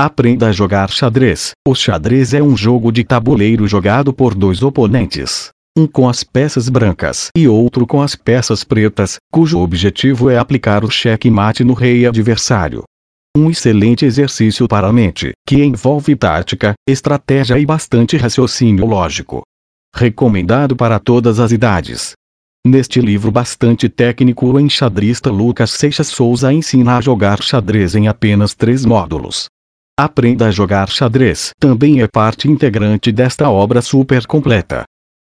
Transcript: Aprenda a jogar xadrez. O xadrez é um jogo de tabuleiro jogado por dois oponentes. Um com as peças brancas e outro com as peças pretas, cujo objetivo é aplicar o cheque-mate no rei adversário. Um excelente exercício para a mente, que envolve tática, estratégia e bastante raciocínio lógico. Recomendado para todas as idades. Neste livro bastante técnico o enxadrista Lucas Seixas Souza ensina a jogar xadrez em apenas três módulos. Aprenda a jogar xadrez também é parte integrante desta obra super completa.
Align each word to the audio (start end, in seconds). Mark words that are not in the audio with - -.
Aprenda 0.00 0.46
a 0.46 0.52
jogar 0.52 0.90
xadrez. 0.90 1.50
O 1.66 1.74
xadrez 1.74 2.32
é 2.32 2.40
um 2.40 2.56
jogo 2.56 2.92
de 2.92 3.02
tabuleiro 3.02 3.66
jogado 3.66 4.12
por 4.12 4.32
dois 4.32 4.62
oponentes. 4.62 5.48
Um 5.76 5.88
com 5.88 6.08
as 6.08 6.22
peças 6.22 6.68
brancas 6.68 7.30
e 7.36 7.48
outro 7.48 7.84
com 7.84 8.00
as 8.00 8.14
peças 8.14 8.62
pretas, 8.62 9.16
cujo 9.28 9.58
objetivo 9.58 10.30
é 10.30 10.38
aplicar 10.38 10.84
o 10.84 10.90
cheque-mate 10.90 11.64
no 11.64 11.74
rei 11.74 12.06
adversário. 12.06 12.84
Um 13.36 13.50
excelente 13.50 14.04
exercício 14.04 14.68
para 14.68 14.86
a 14.86 14.92
mente, 14.92 15.32
que 15.44 15.64
envolve 15.64 16.14
tática, 16.14 16.74
estratégia 16.88 17.58
e 17.58 17.66
bastante 17.66 18.16
raciocínio 18.16 18.86
lógico. 18.86 19.42
Recomendado 19.92 20.76
para 20.76 21.00
todas 21.00 21.40
as 21.40 21.50
idades. 21.50 22.12
Neste 22.64 23.00
livro 23.00 23.32
bastante 23.32 23.88
técnico 23.88 24.46
o 24.46 24.60
enxadrista 24.60 25.28
Lucas 25.28 25.72
Seixas 25.72 26.06
Souza 26.06 26.52
ensina 26.52 26.98
a 26.98 27.00
jogar 27.00 27.42
xadrez 27.42 27.96
em 27.96 28.06
apenas 28.06 28.54
três 28.54 28.84
módulos. 28.84 29.48
Aprenda 30.00 30.46
a 30.46 30.50
jogar 30.52 30.88
xadrez 30.88 31.50
também 31.58 32.02
é 32.02 32.06
parte 32.06 32.48
integrante 32.48 33.10
desta 33.10 33.50
obra 33.50 33.82
super 33.82 34.24
completa. 34.28 34.84